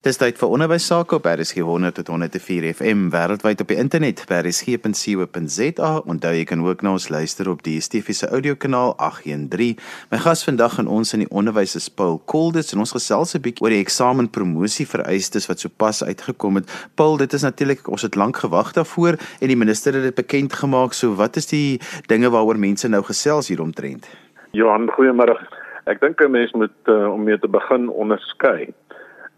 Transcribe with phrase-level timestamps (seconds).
[0.00, 4.22] Dis tyd vir onderwys sake op RSG 100 tot 104 FM wêreldwyd op die internet
[4.30, 8.94] by rsg.co.za en daar jy kan ook na ons luister op die DSTV se audiokanaal
[8.96, 9.76] 813.
[10.08, 13.44] My gas vandag in ons in die onderwys is Paul Koldus en ons gesels 'n
[13.44, 16.88] bietjie oor die eksamen promosie vereistes wat sopas uitgekom het.
[16.96, 20.52] Paul, dit is natuurlik ons het lank gewag daarvoor en die minister het dit bekend
[20.52, 20.96] gemaak.
[20.96, 21.78] So wat is die
[22.08, 24.08] dinge waaroor mense nou gesels hieromtrent?
[24.52, 25.36] Johan, goeiemôre.
[25.84, 28.72] Ek dink 'n mens moet uh, om mee te begin onderskei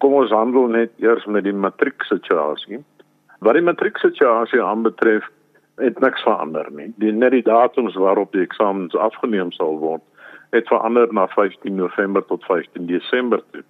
[0.03, 2.80] kom ons handel net eers met die matrieksituasie.
[3.47, 5.28] Wat die matrieksituasie aanbetref,
[5.80, 6.91] het niks verander nie.
[7.02, 10.02] Die net die datums waarop die eksamens afgeneem sal word,
[10.52, 13.62] het verander na 15 November tot 15 Desember toe.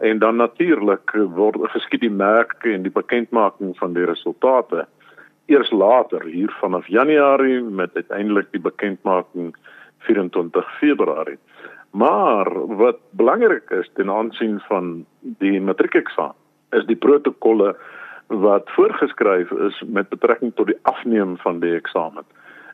[0.00, 4.86] En dan natuurlik word geskied die merke en die bekendmaking van die resultate
[5.50, 9.54] eers later hier vanaf Januarie met uiteindelik die bekendmaking
[10.06, 11.38] 24 Februarie.
[11.90, 16.38] Maar wat belangrik is ten aansien van die matriekeksamen
[16.70, 17.74] is die protokolle
[18.26, 22.24] wat voorgeskryf is met betrekking tot die afneem van die eksamen.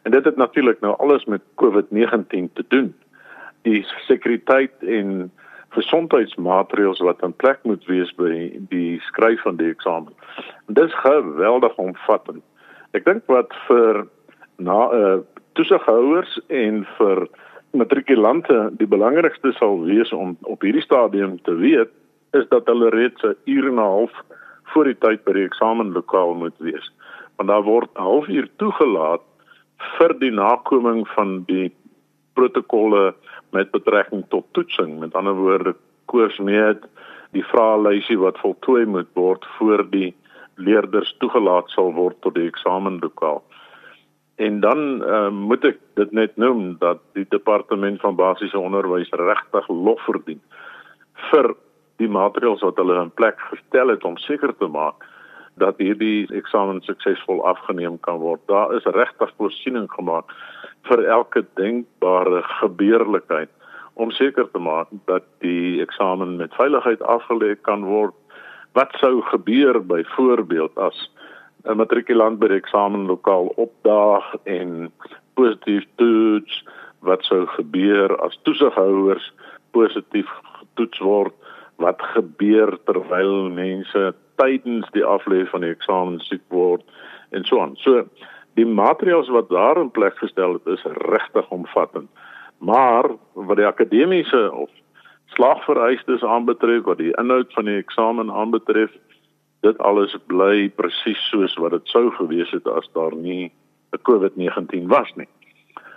[0.03, 2.95] En dit het natuurlik nou alles met COVID-19 te doen.
[3.63, 5.33] Die sekuriteit en
[5.69, 10.13] gesondheidsmaatreëls wat in plek moet wees by die skryf van die eksamen.
[10.67, 12.45] Dis geweldig omvattend.
[12.93, 14.05] Ek dink wat vir
[14.57, 15.17] na uh,
[15.59, 17.27] toesighouers en vir
[17.77, 21.93] matrikulante die belangrikste sal wees om op hierdie stadium te weet
[22.37, 24.13] is dat hulle reeds 'n uur en 'n half
[24.73, 26.93] voor die tyd by die eksamenlokaal moet wees.
[27.37, 29.23] Want daar word 'n halfuur toegelaat
[29.99, 31.73] vir die nakoming van die
[32.35, 33.15] protokolle
[33.53, 34.99] met betrekking tot toetsing.
[34.99, 35.75] Met ander woorde,
[36.07, 36.85] koers net
[37.33, 40.15] die vraelysie wat voltooi moet word voor die
[40.57, 43.43] leerders toegelaat sal word tot die eksamenlokaal.
[44.37, 49.69] En dan uh, moet ek dit net noem dat die departement van basiese onderwys regtig
[49.69, 50.43] lof verdien
[51.31, 51.55] vir
[51.97, 55.07] die maatreëls wat hulle in plek gestel het om seker te maak
[55.57, 58.43] dat hierdie eksamen suksesvol afgeneem kan word.
[58.53, 60.33] Daar is regtig voorsiening gemaak
[60.89, 63.51] vir elke denkbare gebeurlikheid
[63.97, 68.15] om seker te maak dat die eksamen met veiligheid afgelê kan word.
[68.77, 70.99] Wat sou gebeur byvoorbeeld as
[71.67, 74.93] 'n matrikulant by die eksamenlokaal opdaag en
[75.35, 76.63] positief toets
[77.01, 79.33] wat sou gebeur as toesighouers
[79.77, 81.35] positief getoets word
[81.83, 86.85] wat gebeur terwyl mense tydens die aflê van die eksamen siek word
[87.37, 87.77] en so aan.
[87.83, 88.07] So
[88.57, 92.09] die maatreëls wat daar in plek gestel het is regtig omvattend.
[92.59, 94.71] Maar wat die akademiese of
[95.37, 98.95] slagvereistes aanbetref, wat die inhoud van die eksamen aanbetref,
[99.61, 103.53] dit alles bly presies soos wat dit sou gewees het as daar nie
[103.93, 105.29] 'n COVID-19 was nie.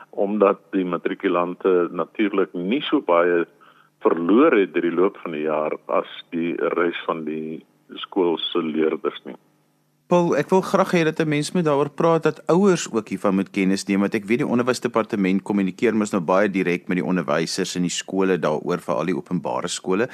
[0.10, 3.46] Omdat die matrikulante natuurlik nie so baie
[4.00, 7.66] verloor het deur die loop van die jaar as die res van die
[7.96, 9.36] skool se leerders nie.
[10.10, 13.36] Paul, ek wil graag hê dat 'n mens moet daaroor praat dat ouers ook hiervan
[13.36, 17.06] moet kennis neem want ek weet die onderwysdepartement kommunikeer mos nou baie direk met die
[17.06, 20.08] onderwysers in die skole daaroor vir al die openbare skole.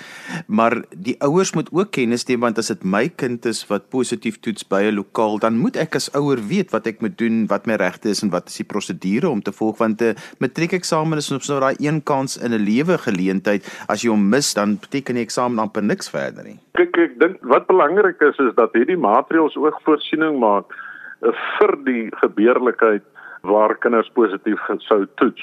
[0.47, 4.41] Maar die ouers moet ook kennis neem want as dit my kind is wat positief
[4.41, 7.65] toets by 'n lokaal, dan moet ek as ouer weet wat ek moet doen, wat
[7.65, 11.31] my regte is en wat is die prosedure om te volg want 'n matriekeksamen is
[11.31, 13.63] ons nou daai een kans in 'n lewe geleentheid.
[13.87, 16.59] As jy hom mis, dan beteken die eksamen amper niks verder nie.
[16.73, 21.75] Kyk, ek dink wat belangrik is is dat hierdie maatreëls ook voorsiening maak uh, vir
[21.85, 23.05] die gebeurlikheid
[23.45, 25.41] waar kinders positief sou toets.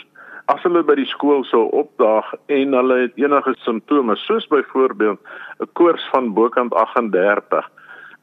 [0.50, 5.20] As hulle by die skool sou opdaag en hulle het enige simptome soos byvoorbeeld
[5.62, 7.70] 'n koors van bokant 38,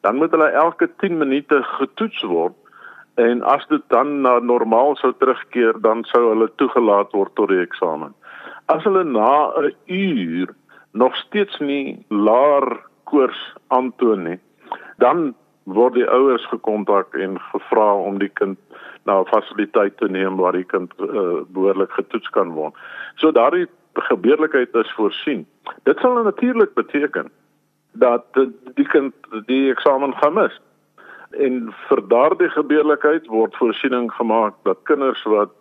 [0.02, 2.56] dan moet hulle elke 10 minute getoets word
[3.16, 7.60] en as dit dan na normaal sou terugkeer, dan sou hulle toegelaat word tot die
[7.62, 8.14] eksamen.
[8.72, 10.48] As hulle na 'n uur
[10.94, 14.40] nog steeds nie laer koors aantoon nie,
[14.98, 15.36] dan
[15.74, 18.58] word die ouers gekontak en gevra om die kind
[19.06, 22.74] na 'n fasiliteit te neem waar die kind uh, behoorlik getoets kan word.
[23.16, 25.46] So daardie gebeurlikheid is voorsien.
[25.84, 27.32] Dit sal natuurlik beteken
[27.94, 28.26] dat
[28.76, 29.14] die kind
[29.46, 30.62] die eksamen gaan mis.
[31.32, 35.52] En vir daardie gebeurlikheid word voorsiening gemaak dat kinders wat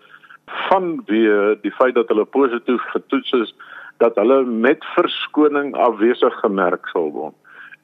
[0.69, 1.28] van die
[1.60, 3.55] die feit dat hulle positief getoets is
[3.99, 7.34] dat hulle met verskoning afwesig gemerk sal word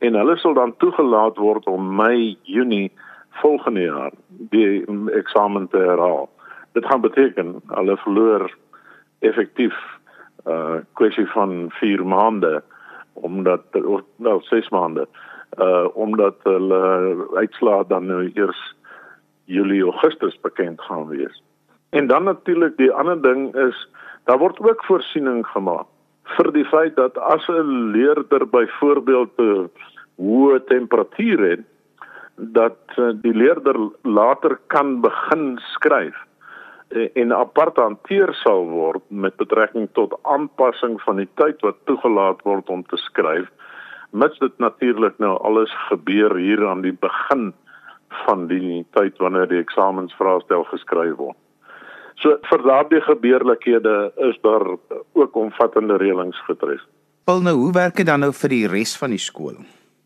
[0.04, 2.90] en hulle sal dan toegelaat word om Mei, Junie
[3.40, 4.12] volgende jaar
[4.52, 4.84] die
[5.16, 6.28] eksamen te herhaal.
[6.76, 8.48] Dit gaan beteken hulle verloor
[9.24, 9.74] effektief
[10.46, 12.62] uh, kwessie van 4 maande
[13.14, 13.62] omdat
[14.16, 15.08] wel 6 maande
[15.58, 16.82] uh omdat hulle
[17.38, 18.62] uitslaa dan nou eers
[19.44, 21.42] Julie Augustus bekend gaan wees.
[21.90, 23.88] En dan natuurlik die ander ding is
[24.24, 25.86] daar word ook voorsiening gemaak
[26.36, 29.70] vir die feit dat as 'n leerder byvoorbeeld 'n
[30.20, 31.64] hoë temperatuur het
[32.36, 36.16] dat uh, die leerder later kan begin skryf
[36.90, 42.42] uh, en apart hanteer sal word met betrekking tot aanpassing van die tyd wat toegelaat
[42.42, 43.50] word om te skryf
[44.14, 47.52] mits dit natuurlik nou alles gebeur hier aan die begin
[48.24, 51.38] van die tyd wanneer die eksamensvraestel geskryf word.
[52.22, 53.94] So vir daardie gebeurlikhede
[54.30, 54.64] is daar
[55.18, 56.82] ook omvattende reëlings getref.
[57.26, 59.56] Wel nou, hoe werk dit dan nou vir die res van die skool?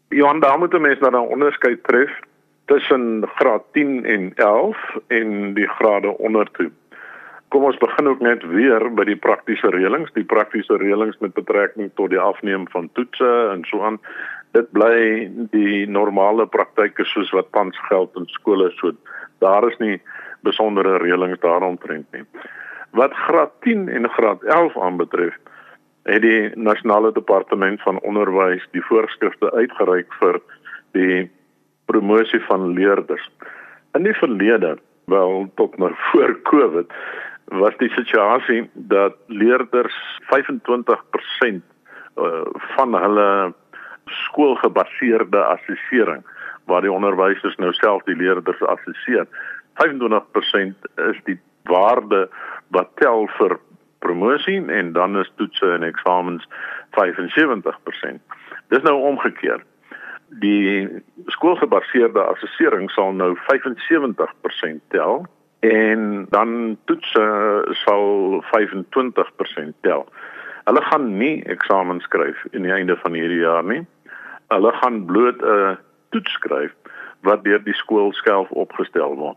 [0.08, 2.20] Johan, daar moet 'n mens dan 'n onderskeid tref
[2.64, 6.70] tussen graad 10 en 11 en die grade onder toe.
[7.49, 11.90] Kom ons begin ook net weer by die praktiese reëlings, die praktiese reëlings met betrekking
[11.94, 14.00] tot die afneem van toetse en so aan.
[14.52, 18.93] Dit bly die normale praktyke soos wat tans geld in skole so.
[19.38, 20.00] Daar is nie
[20.40, 22.25] besondere reëlings daaromtrent nie.
[22.90, 25.34] Wat graad 10 en graad 11 aanbetref,
[26.08, 30.40] het die nasionale departement van onderwys die voorskrifte uitgereik vir
[30.96, 31.28] die
[31.90, 33.25] promosie van leerders.
[33.96, 34.76] In die verlede,
[35.12, 36.93] wel tot nou voor Covid,
[37.60, 39.96] was die situasie dat leerders
[40.32, 41.60] 25%
[42.19, 42.44] uh,
[42.76, 43.55] van hulle
[44.05, 46.25] skoolgebaseerde assessering
[46.69, 49.28] waar die onderwysers nou self die leerders assesseer
[49.81, 51.38] 25% is die
[51.69, 52.26] waarde
[52.75, 53.56] wat tel vir
[53.99, 56.49] promosie en dan is toetse en eksamens
[56.99, 58.21] 75%.
[58.69, 59.65] Dis nou omgekeer.
[60.29, 60.89] Die
[61.27, 65.27] skoolgebaseerde assessering sal nou 75% tel
[65.61, 67.25] en dan toetse
[67.85, 70.06] sal 25% tel.
[70.69, 73.87] Hulle gaan nie eksamen skryf in die einde van hierdie jaar nie.
[74.53, 75.79] Hulle gaan bloot 'n
[76.11, 76.73] toets skryf
[77.23, 79.37] wat deur die skool self opgestel word.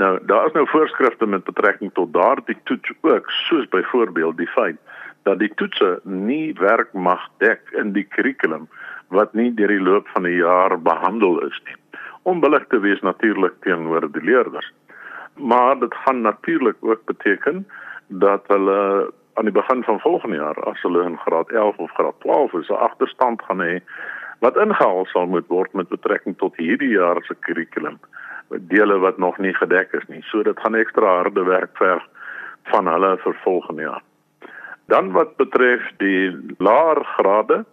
[0.00, 4.76] Nou, daar is nou voorskrifte met betrekking tot daardie toets ook, soos byvoorbeeld die feit
[5.22, 8.64] dat die toetse nie werk mag dek in die kurrikulum
[9.12, 11.76] wat nie deur die loop van die jaar behandel is nie.
[12.32, 14.70] Onbillik te wees natuurlik teenoor die leerders.
[15.34, 17.66] Maar dit gaan natuurlik ook beteken
[18.06, 22.16] dat hulle aan die begin van volgende jaar as hulle in graad 11 of graad
[22.24, 23.76] 12 is 'n agterstand gaan hê
[24.38, 28.00] wat ingehaal sal moet word met betrekking tot hierdie jaar se kurrikulum
[28.58, 30.22] dele wat nog nie gedek is nie.
[30.22, 32.02] So dit gaan ekstra harde werk verg
[32.70, 34.02] van hulle vir volgende jaar.
[34.90, 37.64] Dan wat betref die laer grade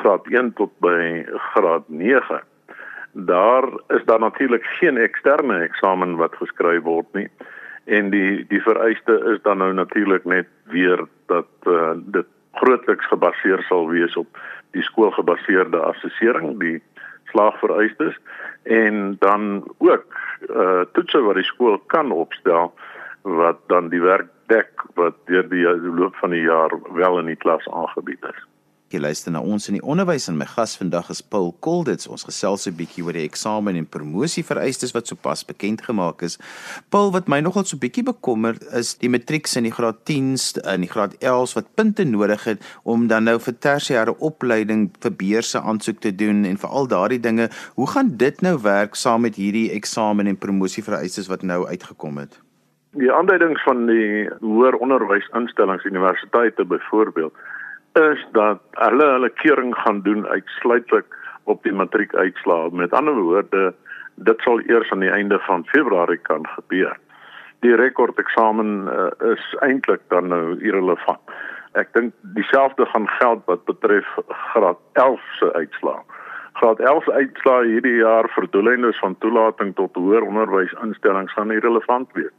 [0.00, 2.40] graad 1 tot by graad 9
[3.12, 7.28] daar is daar natuurlik geen eksterne eksamen wat geskryf word nie.
[7.84, 13.62] En die die vereiste is dan nou natuurlik net weer dat uh, dit grootliks gebaseer
[13.62, 14.38] sal wees op
[14.70, 16.82] die skoolgebaseerde assessering die
[17.30, 18.18] slaagvereistes
[18.62, 20.04] en dan ook
[20.48, 22.72] uh, toetse wat die skool kan opstel
[23.22, 27.40] wat dan die werk dek wat deur die loop van die jaar wel in die
[27.40, 28.40] klas aangebied is.
[28.88, 32.06] Jy luister na ons in die onderwys en my gas vandag is Paul Kolditz.
[32.08, 36.38] Ons gesels 'n bietjie oor die eksamen en promosie vereistes wat sopas bekend gemaak is.
[36.88, 40.80] Paul, wat my nogal so bietjie bekommer is die matrieks in die graad 10s en
[40.80, 45.60] die graad 11s wat punte nodig het om dan nou vir tersiêre opleiding vir beurse
[45.60, 47.50] aansoek te doen en vir al daardie dinge.
[47.74, 52.16] Hoe gaan dit nou werk saam met hierdie eksamen en promosie vereistes wat nou uitgekom
[52.16, 52.40] het?
[52.96, 57.34] Die aanduidings van die hoër onderwysinstellings, universiteite byvoorbeeld
[57.98, 62.70] is dat hulle hulle keuring gaan doen uitsluitlik op die matriekuitslae.
[62.70, 63.74] Met ander woorde,
[64.14, 66.96] dit sal eers aan die einde van Februarie kan gebeur.
[67.60, 71.20] Die rekordeksamen uh, is eintlik dan nou irrelevant.
[71.78, 74.06] Ek dink dieselfde gaan geld wat betref
[74.52, 76.00] graad 11 se uitslae.
[76.60, 82.14] Graad 11 se uitslae hierdie jaar vir doeleindes van toelating tot hoër onderwysinstellings gaan irrelevant
[82.18, 82.34] wees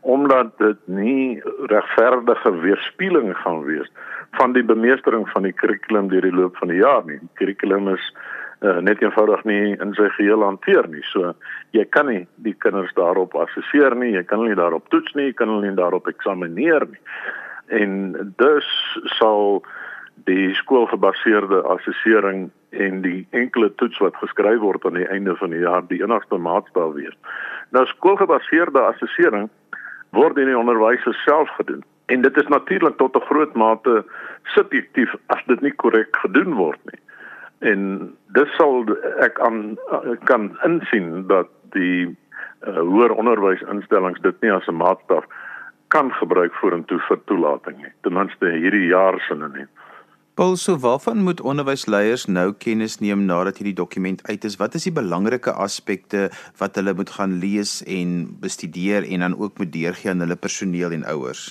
[0.00, 3.90] omdat dit nie regverdige weerspieëling gaan wees
[4.38, 7.18] van die bemeestering van die kurrikulum deur die loop van die jaar nie.
[7.18, 8.12] Die kurrikulum is
[8.60, 11.02] uh, net eenvoudig nie in sy geheel hanteer nie.
[11.10, 11.32] So
[11.76, 15.30] jy kan nie die kinders daarop assesseer nie, jy kan hulle nie daarop toets nie,
[15.30, 17.02] jy kan hulle nie daarop eksamineer nie.
[17.80, 18.68] En dus
[19.18, 19.62] sal
[20.26, 25.62] die skoolgebaseerde assessering en die enkele toets wat geskryf word aan die einde van die
[25.62, 27.14] jaar die enigste maatstaaf wees.
[27.72, 29.48] Nou skoolgebaseerde assessering
[30.10, 31.84] word in die onderwys self gedoen.
[32.06, 34.04] En dit is natuurlik tot 'n groot mate
[34.42, 37.00] subjektief as dit nie korrek gedoen word nie.
[37.58, 37.80] En
[38.32, 38.86] dis sal
[39.20, 39.76] ek aan
[40.24, 42.16] kan insien dat die
[42.66, 45.24] uh, hoër onderwysinstellings dit nie as 'n maatstaf
[45.88, 47.92] kan gebruik vorentoe vir toelating nie.
[48.02, 49.66] Ten minste hierdie jaar sinne nie.
[50.38, 54.54] Paul, so waarvan moet onderwysleiers nou kennis neem nadat hierdie dokument uit is?
[54.60, 56.28] Wat is die belangrike aspekte
[56.60, 58.12] wat hulle moet gaan lees en
[58.44, 61.42] bestudeer en dan ook moet deurgee aan hulle personeel en ouers?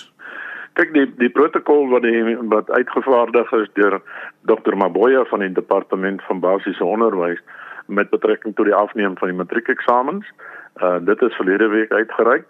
[0.80, 2.22] Kyk die die protokol wat die
[2.54, 4.00] wat uitgevaardig is deur
[4.48, 7.44] Dr Maboya van die departement van basiese onderwys
[7.92, 10.32] met betrekking tot die afneem van die matriekeksamens.
[10.80, 12.48] Uh dit is verlede week uitgereik.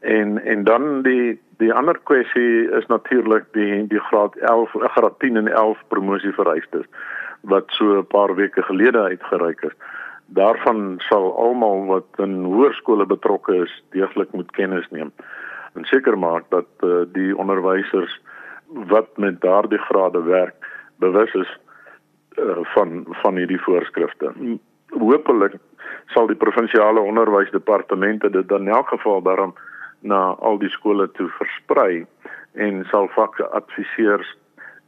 [0.00, 5.36] En en dan die die ander kwessie is natuurlik die die graad 11 graad 10
[5.36, 6.86] en 11 promosie vereistes
[7.40, 9.76] wat so 'n paar weke gelede uitgereik is.
[10.26, 15.12] Daarvan sal almal wat in hoërskole betrokke is deeglik moet kennis neem
[15.74, 18.20] en seker maak dat uh, die onderwysers
[18.66, 20.54] wat met daardie grade werk
[20.98, 21.58] bewus is
[22.38, 24.32] uh, van van hierdie voorskrifte.
[24.88, 25.54] Hoopelik
[26.06, 29.54] sal die provinsiale onderwysdepartemente dit dan in elk geval daarom
[30.00, 32.06] na al die skole toe versprei
[32.54, 34.28] en sal vakadviseurs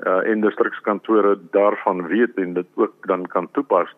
[0.06, 3.88] uh, en distrikskantore daarvan weet en dit ook dan kan toepas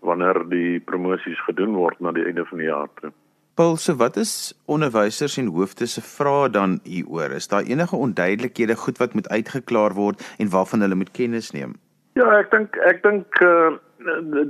[0.00, 3.12] wanneer die promosies gedoen word na die einde van die jaar toe.
[3.54, 7.34] Paul, so wat is onderwysers en hoofde se vrae dan hieroor?
[7.36, 11.74] Is daar enige onduidelikhede goed wat moet uitgeklaar word en waarvan hulle moet kennis neem?
[12.16, 13.74] Ja, ek dink ek dink uh,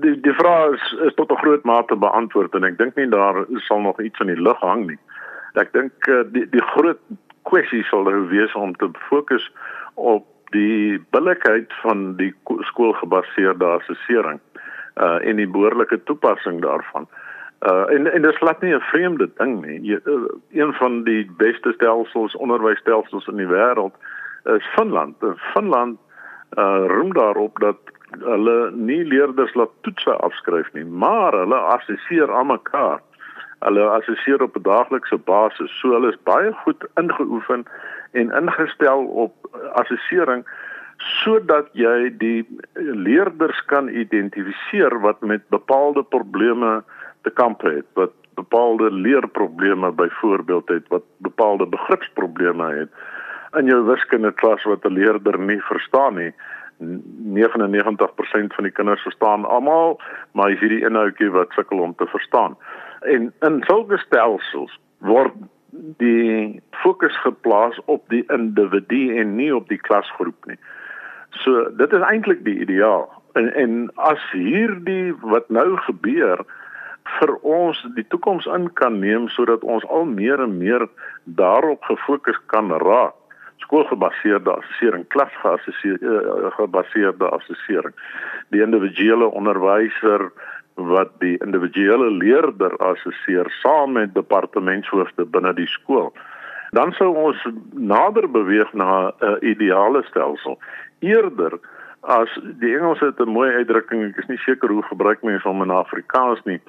[0.05, 3.45] die die vraag is, is tot 'n groot mate beantwoord en ek dink nie daar
[3.67, 4.99] sal nog iets in die lug hang nie.
[5.54, 7.00] Ek dink uh, die die groot
[7.49, 9.47] kwessie sal nou wees om te fokus
[9.95, 12.30] op die billikheid van die
[12.71, 14.40] skoolgebaseerde assessering
[15.00, 17.07] uh en die behoorlike toepassing daarvan.
[17.66, 19.80] Uh en en dit glad nie 'n vreemde ding nie.
[19.80, 23.95] Jy, uh, een van die beste stelsels onderwysstelsels in die wêreld
[24.45, 25.23] is Finland.
[25.23, 25.99] En Finland
[26.59, 27.78] uh roem daarop dat
[28.19, 33.00] hulle nie leerders laat toetse afskryf nie, maar hulle assesseer aan mekaar.
[33.61, 35.71] Hulle assesseer op 'n daaglikse basis.
[35.81, 37.64] So hulle is baie goed ingeoefen
[38.12, 39.35] en ingestel op
[39.73, 40.45] assessering
[41.00, 46.83] sodat jy die leerders kan identifiseer wat met bepaalde probleme
[47.25, 54.33] te kamp het wat bepaalde leerprobleme byvoorbeeld het wat bepaalde begripsprobleme het in jou wiskunde
[54.33, 56.33] klas wat 'n leerder nie verstaan nie
[56.81, 60.00] 99% van die kinders verstaan almal
[60.33, 62.57] maar is hierdie inhoudjie wat sukkel om te verstaan
[63.00, 65.35] en in sulke stelsels word
[66.02, 70.59] die fokus geplaas op die individu en nie op die klasgroep nie.
[71.42, 73.07] So dit is eintlik die ideaal.
[73.38, 76.42] En en as hierdie wat nou gebeur
[77.19, 80.87] vir ons die toekoms in kan neem sodat ons al meer en meer
[81.25, 83.16] daarop gefokus kan raak
[83.64, 87.95] skoolgebaseerde assessering klasgeassesseerde uh, assessering
[88.54, 90.30] die individuele onderwyser
[90.89, 96.13] wat die individuele leerder assesseer saam met departementshoofde binne die skool
[96.71, 100.59] dan sou ons nader beweeg na 'n uh, ideale stelsel
[100.99, 101.59] eerder
[102.01, 105.63] as die Engels het 'n mooi uitdrukking ek is nie seker hoe gebruik mense hom
[105.63, 106.61] in Afrikaans nie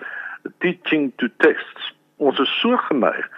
[0.60, 1.94] teaching to tests.
[2.18, 3.30] Ons is so geneig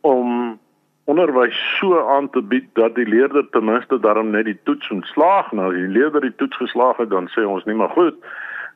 [0.00, 0.58] om
[1.04, 5.52] onderwys so aan te bied dat die leerder ten minste daarom net die toets ontslaag.
[5.52, 8.18] Nou as die leerder die toets geslaag het, dan sê ons nie maar goed.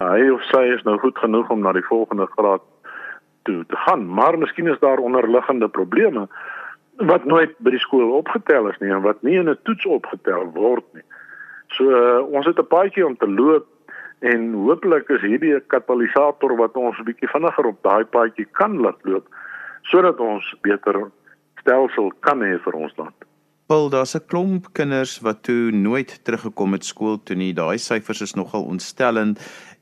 [0.00, 2.62] Hy of sy is nou goed genoeg om na die volgende graad
[3.44, 6.26] toe te gaan, maar miskien is daar onderliggende probleme
[7.10, 10.48] wat nooit by die skool opgetel is nie en wat nie in 'n toets opgetel
[10.56, 11.04] word nie.
[11.76, 13.66] So uh, ons het 'n paadjie om te loop
[14.20, 18.80] en hopelik is hierdie 'n katalisator wat ons 'n bietjie vinniger op daai paadjie kan
[18.80, 19.28] laat loop
[19.82, 21.10] sodat ons beter
[21.60, 23.16] stelsel kan hê vir ons land.
[23.70, 27.52] Paul, daar's 'n klomp kinders wat toe nooit teruggekom het skool toe nie.
[27.54, 29.38] Daai syfers is nogal ontstellend.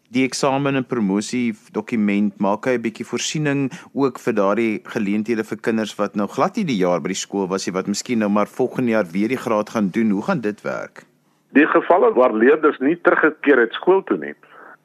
[0.08, 5.58] Die eksamen en promosie dokument maak hy 'n bietjie voorsiening ook vir daardie geleenthede vir
[5.60, 8.30] kinders wat nou glad nie die jaar by die skool was nie wat miskien nou
[8.30, 10.10] maar volgende jaar weer die graad gaan doen.
[10.10, 11.04] Hoe gaan dit werk?
[11.52, 14.32] Die gevalle waar leerders nie teruggekeer het skool toe nie,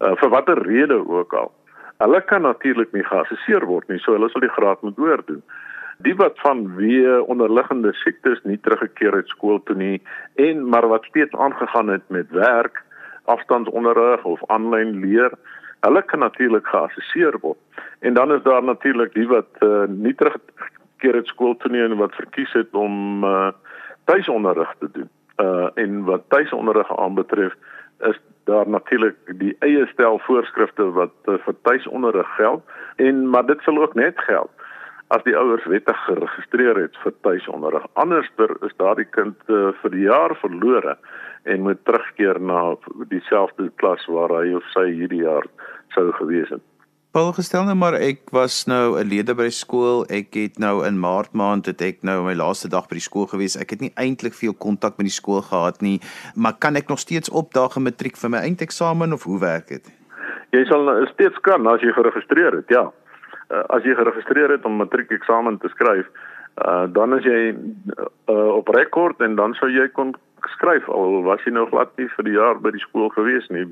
[0.03, 1.51] uh, vir watter rede ook al.
[2.03, 5.44] Hulle kan natuurlik nie geassesseer word nie, so hulle sal die graad moet oordoen.
[6.03, 10.01] Die wat van wie onderliggende siektes nie teruggekeer het skool toe nie
[10.36, 12.84] en maar wat steeds aangegaan het met werk,
[13.25, 15.32] afstandsonderrig of aanlyn leer,
[15.84, 17.60] hulle kan natuurlik geassesseer word.
[18.00, 21.98] En dan is daar natuurlik die wat uh, nie teruggekeer het skool toe nie en
[21.98, 23.51] wat verkies het om uh,
[24.06, 25.10] tuisonderrig te doen.
[25.42, 27.53] Uh en wat tuisonderrig aanbetref
[28.00, 32.62] is daar natuurlik die eie stel voorskrifte wat uh, vir tuisonderrig geld.
[32.96, 34.51] En maar dit sal ook net geld
[35.08, 40.06] as die ouers wettig geregistreer het vir tuisonderrig anderster is daardie kind uh, vir die
[40.08, 40.96] jaar verlore
[41.43, 42.75] en moet terugkeer na
[43.12, 45.47] dieselfde klas waar hy of sy hierdie jaar
[45.95, 46.63] sou gewees het
[47.13, 50.01] Paul gestel nou maar ek was nou 'n lede by skool.
[50.09, 53.27] Ek het nou in Maart maand het ek nou my laaste dag by die skool
[53.27, 53.55] gewees.
[53.55, 56.01] Ek het nie eintlik veel kontak met die skool gehad nie,
[56.35, 59.85] maar kan ek nog steeds opdaag in matriek vir my eindeksamen of hoe werk dit?
[60.51, 62.91] Jy sal nou steeds kan as jy geregistreer het, ja.
[63.51, 66.09] Uh, as jy geregistreer het om matriekeksamen te skryf,
[66.53, 67.55] Uh dan as jy
[68.29, 70.13] uh, op rekord en dan sou jy kon
[70.47, 73.65] skryf al was jy nou glad nie vir die jaar by die skool gewees nie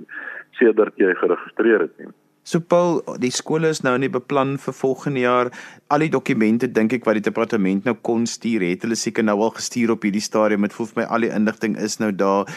[0.60, 2.12] sedert jy geregistreer het nie.
[2.44, 5.52] So Paul, die skole is nou nie beplan vir volgende jaar.
[5.94, 9.38] Al die dokumente dink ek wat die departement nou kon stuur, het hulle seker nou
[9.46, 10.66] al gestuur op hierdie stadium.
[10.66, 12.50] Dit voel vir my al die inligting is nou daar.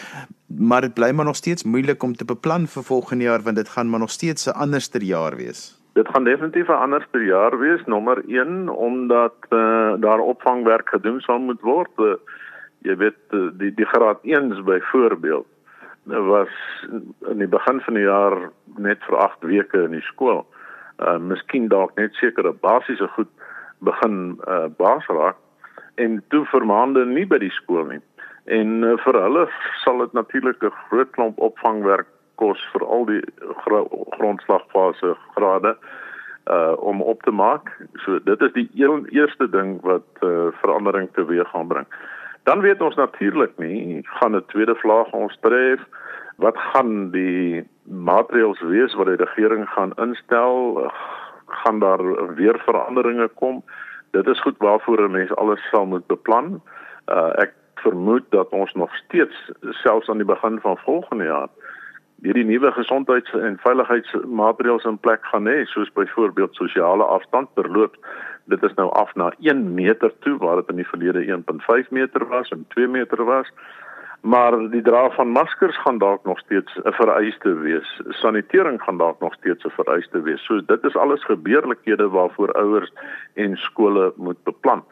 [0.49, 3.69] Maar dit bly maar nog steeds moeilik om te beplan vir volgende jaar want dit
[3.69, 5.77] gaan maar nog steeds 'n anderster jaar wees.
[5.95, 11.39] Dit gaan definitief 'n anderster jaar wees, nommer 1 omdat uh, daar opvangwerk gedoen sal
[11.39, 11.93] moet word.
[11.99, 12.15] Uh,
[12.85, 15.47] jy weet uh, die die graad 1s byvoorbeeld
[16.05, 16.53] was
[17.31, 20.45] in die begin van die jaar net vir 8 weke in die skool.
[21.01, 23.31] Uh miskien dalk net sekere basiese goed
[23.81, 25.41] begin uh baas raak
[25.95, 28.01] en toe vir maande nie by die skool nie.
[28.45, 29.47] En uh, vir hulle
[29.85, 33.23] sal dit natuurlik 'n groot klomp opvangwerk kos vir al die
[33.65, 33.89] gro
[34.19, 35.77] grondslagfase grade
[36.51, 37.73] uh om op te maak.
[38.05, 41.87] So dit is die een, eerste ding wat uh verandering teweeg gaan bring.
[42.45, 45.81] Dan weet ons natuurlik nie gaan 'n tweede vlaag ons tref?
[46.37, 50.93] Wat gaan die maatreëls wees wat die regering gaan instel?
[51.47, 53.65] Gaan daar weer veranderinge kom?
[54.11, 56.63] Dit is goed waarvoor 'n mens alles sal moet beplan.
[57.07, 61.49] Uh, ek vermoed dat ons nog steeds selfs aan die begin van volgende jaar
[62.25, 67.97] hierdie nuwe gesondheids- en veiligheidsmaatreëls in plek gaan hê soos byvoorbeeld sosiale afstand verloop
[68.45, 71.43] dit is nou af na 1 meter toe waar dit in die verlede
[71.85, 73.53] 1.5 meter was en 2 meter was.
[74.21, 78.01] Maar die dra van maskers gaan dalk nog steeds 'n vereiste wees.
[78.09, 80.45] Sanitering gaan dalk nog steeds 'n vereiste wees.
[80.45, 82.93] So dit is alles gebeurlikhede waarvoor ouers
[83.35, 84.85] en skole moet beplan.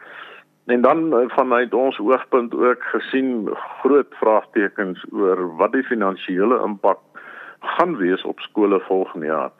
[0.67, 3.49] En dan eh, vanuit ons oogpunt ook gesien
[3.81, 6.99] groot vraagtekens oor wat die finansiële impak
[7.61, 9.51] gaan wees op skole volgende jaar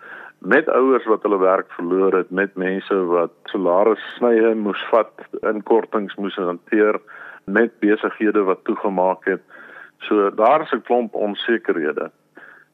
[0.45, 5.13] met ouers wat hulle werk verloor het, met mense wat salarissnye moes vat,
[5.47, 6.99] inkortings moes hanteer,
[7.45, 9.43] met besighede wat toegemaak het.
[10.09, 12.11] So daar is 'n klomp onsekerhede.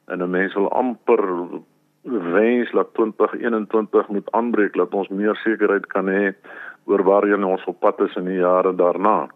[0.07, 1.23] En 'n mens wil amper
[2.33, 6.33] wens dat 2021 moet aanbreek dat ons meer sekerheid kan hê
[6.85, 9.29] oor waarheen ons op pad is in die jare daarna.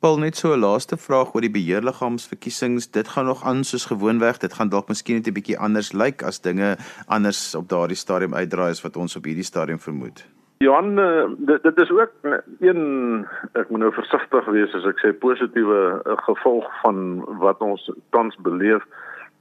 [0.00, 2.90] Paul net so 'n laaste vraag oor die beheerliggaamsverkiesings.
[2.90, 4.38] Dit gaan nog aan soos gewoonweg.
[4.38, 8.34] Dit gaan dalk miskien net 'n bietjie anders lyk as dinge anders op daardie stadium
[8.34, 10.26] uitdraai as wat ons op hierdie stadium vermoed.
[10.58, 12.12] Johan, uh, dit dit is ook
[12.60, 17.90] een ek moet nou versigtig wees as ek sê positiewe uh, gevolg van wat ons
[18.10, 18.82] tans beleef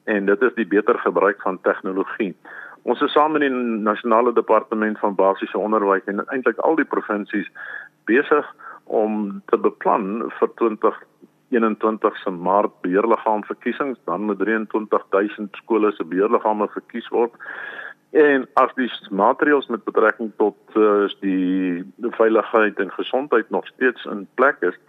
[0.04, 2.36] en dit is die beter gebruik van tegnologie.
[2.82, 3.54] Ons is saam met die
[3.90, 7.48] nasionale departement van basiese onderwys en eintlik al die provinsies
[8.06, 8.46] besig
[8.88, 16.68] om te beplan vir 2021 se maart beheerliggaam verkiesings dan met 23000 skole se beheerliggame
[16.76, 17.36] verkies word.
[18.16, 21.84] En as die maatreëls met betrekking tot uh, die
[22.16, 24.80] veiligheid en gesondheid nog steeds in plek is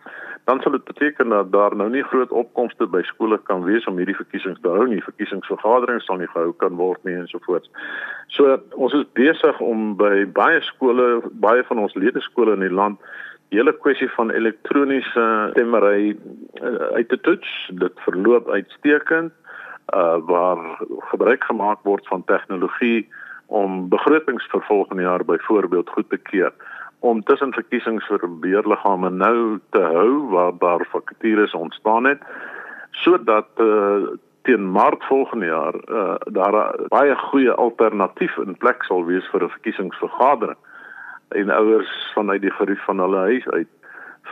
[0.48, 3.98] dan sal dit beteken dat daar nou nie groot opkomste by skole kan wees om
[4.00, 5.02] hierdie verkiesings te hou nie.
[5.04, 7.68] Verkiesingsvergaderings sal nie gehou kan word nie ensovoorts.
[8.32, 11.08] So ons is besig om by baie skole
[11.44, 12.96] baie van ons ledeskole in die land
[13.50, 16.16] hele kwessie van elektroniese stemmery
[16.62, 17.70] uh, uit te toets.
[17.74, 19.32] Dit verloop uitstekend
[19.94, 20.58] uh waar
[21.10, 23.08] gebruik gemaak word van tegnologie
[23.46, 26.52] om begrotings vir volgende jaar byvoorbeeld goed te keur
[27.00, 32.20] om tussen verkiesings vir beheerliggame nou te hou waar daar vakatures ontstaan het
[32.90, 39.28] sodat uh teen maart volgende jaar uh daar baie goeie alternatief in plek sal wees
[39.32, 40.60] vir 'n verkiesingsvergadering
[41.28, 43.68] en ouers vanuit die gerief van hulle huis uit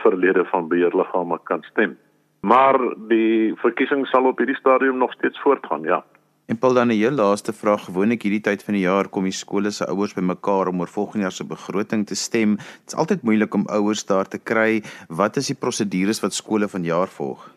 [0.03, 1.97] verlede van beheerliggame kan stem.
[2.39, 2.77] Maar
[3.09, 6.03] die verkiesing sal op hierdie stadium nog steeds voortgaan, ja.
[6.47, 9.31] En Paul dan 'n heel laaste vraag, gewoonlik hierdie tyd van die jaar kom die
[9.31, 12.55] skole se ouers bymekaar om oor volgende jaar se begroting te stem.
[12.55, 14.81] Dit is altyd moeilik om ouers daar te kry.
[15.07, 17.49] Wat is die prosedures wat skole vanjaar volg?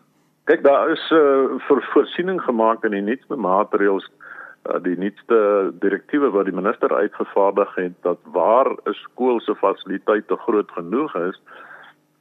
[0.44, 4.11] Kyk, daar is 'n uh, vir voorsiening gemaak in die nuutste maatreëls
[4.84, 10.70] die nuutste direktiewe wat die minister uitgevaardig het dat waar 'n skool se fasiliteite groot
[10.70, 11.40] genoeg is,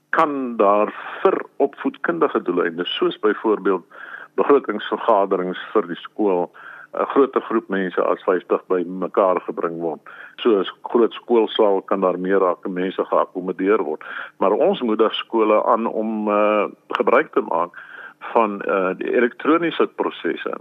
[0.10, 3.86] kan daar vir opvoedkundige doeleinde soos byvoorbeeld
[4.36, 6.50] begrotingsvergaderings vir die skool
[6.94, 10.02] 'n groter groep mense as 50 by mekaar gebring word.
[10.38, 14.04] So 'n groot skoolsaal kan daar meer raak mense geakkommodeer word.
[14.38, 17.78] Maar ons moedig skole aan om uh, gebruik te maak
[18.34, 20.54] van uh, die elektroniese prosesse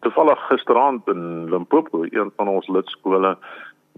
[0.00, 3.36] toevallig gisteraand in Limpopo, een van ons lidskole,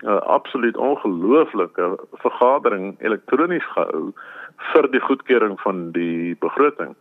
[0.02, 4.12] 'n absoluut ongelooflike vergadering elektronies gehou
[4.56, 6.94] vir die goedkeuring van die begroting.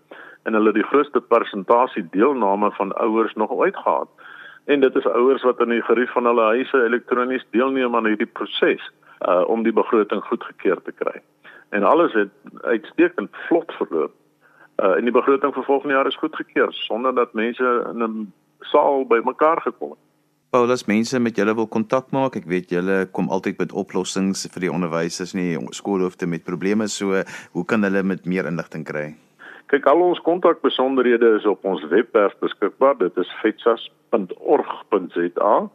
[0.44, 4.08] En hulle die grootste persentasie deelname van ouers nog ooit gehad.
[4.66, 8.32] En dit is ouers wat in die gerief van hulle huise elektronies deelneem aan hierdie
[8.34, 8.92] proses
[9.28, 11.22] uh om die begroting goedgekeur te kry.
[11.70, 12.30] en alles het
[12.62, 14.12] uitstekend vlot verloop.
[14.76, 18.34] Uh en die begroting vir volgende jaar is goedgekeur sonder dat mense in 'n
[18.72, 20.00] saal bymekaar gekom het.
[20.56, 22.36] Paulus, mense met julle wil kontak maak.
[22.40, 27.24] Ek weet julle kom altyd met oplossings vir die onderwysers nie skoolhoofde met probleme so.
[27.52, 29.16] Hoe kan hulle met meer inligting kry?
[29.68, 32.96] Kyk, al ons kontakbesonderhede is op ons webwerf beskikbaar.
[33.02, 35.70] Dit is fetsas.org.za.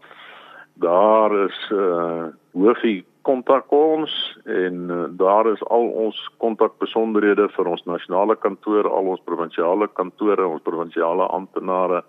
[0.80, 4.12] Daar is uh hoofie kontak ons
[4.44, 10.46] en uh, daar is al ons kontakbesonderhede vir ons nasionale kantoor, al ons provinsiale kantore,
[10.46, 12.02] ons provinsiale amptenare.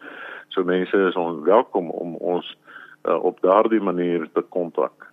[0.54, 2.46] So mense is ons welkom om ons
[3.04, 5.10] uh, op daardie manier te kontak.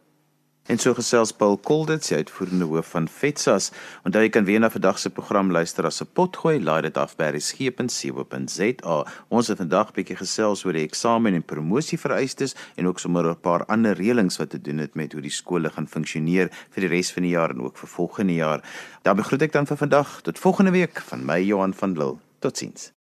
[0.70, 3.70] En so gesels Paul Kolditz, hy uitvoerende hoof van FETSAS.
[4.06, 7.16] Onthou jy kan weer na vandag se program luister as 'n potgooi, laai dit af
[7.16, 8.96] by resgep.co.za.
[9.28, 13.40] Ons het vandag bietjie gesels oor die eksamen en promosie vereistes en ook sommer 'n
[13.40, 16.92] paar ander reëlings wat te doen het met hoe die skole gaan funksioneer vir die
[16.96, 18.60] res van die jaar en ook vir volgende jaar.
[19.02, 22.18] Dan begroet ek dan vir vandag tot volgende week van my Johan van Lille.
[22.38, 22.99] Totsiens.